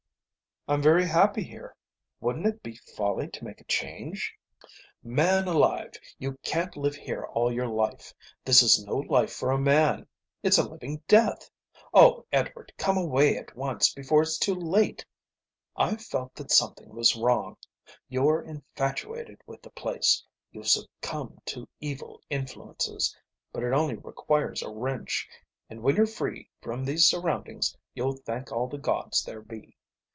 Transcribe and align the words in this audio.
"I'm 0.67 0.79
very 0.81 1.05
happy 1.07 1.43
here. 1.43 1.75
Wouldn't 2.21 2.45
it 2.45 2.61
be 2.63 2.75
folly 2.95 3.27
to 3.29 3.43
make 3.43 3.59
a 3.59 3.63
change?" 3.65 4.33
"Man 5.03 5.47
alive, 5.47 5.91
you 6.19 6.37
can't 6.43 6.77
live 6.77 6.93
here 6.95 7.23
all 7.25 7.51
your 7.51 7.67
life. 7.67 8.13
This 8.45 8.61
is 8.61 8.85
no 8.85 8.97
life 8.97 9.33
for 9.33 9.49
a 9.51 9.57
man. 9.59 10.07
It's 10.43 10.59
a 10.59 10.69
living 10.69 11.01
death. 11.07 11.49
Oh, 11.95 12.25
Edward, 12.31 12.71
come 12.77 12.95
away 12.95 13.37
at 13.37 13.55
once, 13.57 13.91
before 13.93 14.21
it's 14.21 14.37
too 14.37 14.53
late. 14.53 15.03
I've 15.75 15.99
felt 16.05 16.35
that 16.35 16.51
something 16.51 16.89
was 16.93 17.15
wrong. 17.17 17.57
You're 18.07 18.41
infatuated 18.43 19.41
with 19.47 19.63
the 19.63 19.71
place, 19.71 20.23
you've 20.51 20.69
succumbed 20.69 21.41
to 21.47 21.67
evil 21.79 22.21
influences, 22.29 23.17
but 23.51 23.63
it 23.63 23.73
only 23.73 23.95
requires 23.95 24.61
a 24.61 24.69
wrench, 24.69 25.27
and 25.71 25.81
when 25.81 25.95
you're 25.95 26.05
free 26.05 26.49
from 26.61 26.85
these 26.85 27.07
surroundings 27.07 27.75
you'll 27.95 28.15
thank 28.17 28.51
all 28.51 28.67
the 28.67 28.77
gods 28.77 29.23
there 29.25 29.41
be. 29.41 29.75